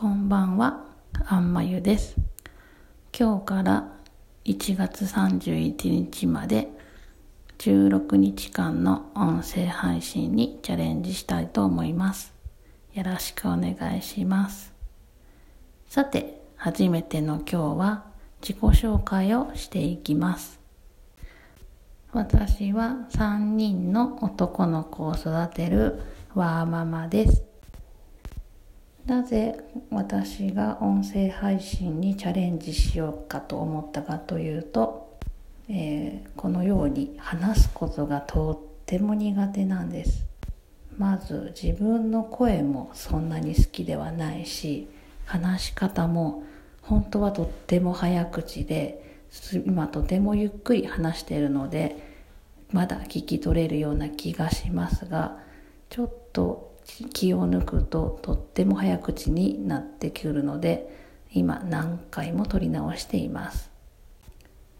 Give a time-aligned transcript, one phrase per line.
[0.00, 0.86] こんばんは、
[1.26, 2.16] あんまゆです。
[3.12, 3.92] 今日から
[4.46, 6.68] 1月31日まで
[7.58, 12.32] 16日間の音声配信にチャレンジしたいと思います。
[12.94, 14.72] よろしくお願いします。
[15.86, 18.04] さて、初めての今日は
[18.40, 20.60] 自己紹介をしていきます。
[22.14, 26.00] 私は3人の男の子を育てる
[26.34, 27.49] ワーママです。
[29.10, 29.58] なぜ
[29.90, 35.18] 私が音声配信にチャレンジしようかと思ったかというと、
[35.68, 40.24] えー、このように話すことがとっても苦手なんです。
[40.96, 44.86] まず自分の声もそんなに好きではないし
[45.24, 46.44] 話し方も
[46.80, 49.18] 本当はとっても早口で
[49.66, 51.96] 今とてもゆっくり話しているので
[52.70, 55.38] まだ聞き取れるような気がしますが
[55.88, 56.69] ちょっと
[57.12, 60.98] 気を抜くととっても早口になってくるので
[61.32, 63.70] 今何回も撮り直しています。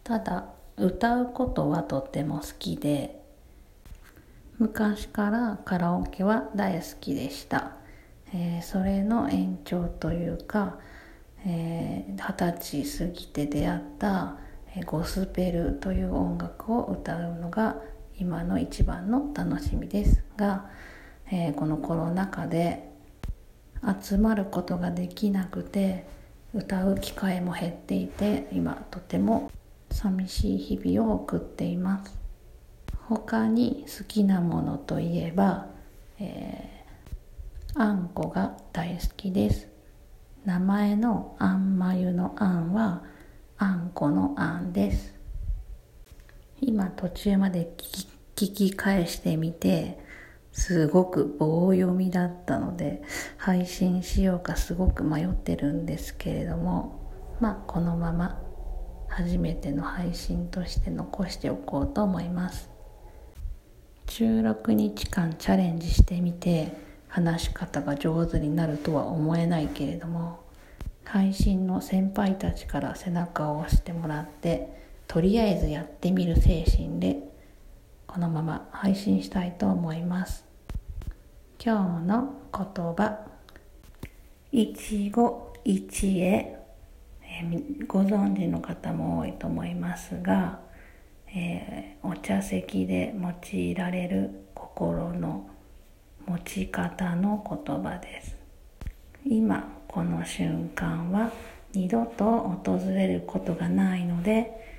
[0.05, 3.21] ただ歌うことはとっても好きで
[4.59, 7.73] 昔からカラオケは大好きでした、
[8.34, 10.79] えー、それの延長というか
[11.45, 14.37] 二十、えー、歳過ぎて出会った
[14.87, 17.77] ゴスペルという音楽を歌うのが
[18.19, 20.69] 今の一番の楽しみですが
[21.31, 22.91] えー、このコロナ禍で
[24.03, 26.06] 集まることができなくて
[26.53, 29.50] 歌う機会も減っていて今とても
[29.91, 32.19] 寂しい日々を送っています。
[33.09, 35.67] 他に好きなものといえば、
[36.20, 39.69] えー、あんこが大好きです。
[40.44, 43.03] 名前のあんまゆのあんは
[43.59, 45.15] あんこのあんです。
[46.61, 47.72] 今途中まで
[48.37, 49.98] 聞き返してみて
[50.53, 53.03] すごく棒読みだったので
[53.37, 57.01] 配信しようかすごく迷ってるんですけれども
[57.41, 58.41] まあこのまま
[59.09, 62.71] 初めての配信として残しておこうと思います。
[64.06, 66.72] 16日間チャレンジしてみて
[67.06, 70.41] 話し方が上手になるとは思えないけれども
[71.05, 77.30] 配信の先輩たちから背中を押してもらってとりあえずやってみる精神で
[78.12, 80.44] このまま配信したいと思います。
[81.65, 83.21] 今日の言葉、
[84.50, 85.12] 一期
[85.65, 86.56] 一会、え、
[87.87, 90.59] ご存知の方も多いと思いますが、
[91.32, 95.49] えー、お茶席で用いられる心の
[96.26, 98.34] 持ち方の言葉です。
[99.25, 101.31] 今この瞬間は
[101.72, 102.25] 二度と
[102.65, 104.69] 訪れることがないので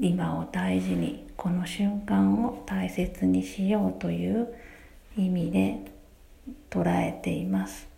[0.00, 4.54] 今を大事にこの瞬間を大切にしようという
[5.16, 5.92] 意味で
[6.70, 7.88] 捉えています。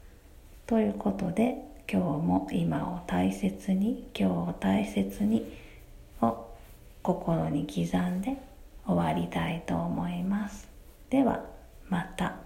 [0.66, 1.56] ということで
[1.90, 5.52] 今日も今を大切に今日を大切に
[6.22, 6.46] を
[7.02, 8.36] 心に刻んで
[8.86, 10.68] 終わりたいと思います。
[11.10, 11.44] では
[11.90, 12.36] また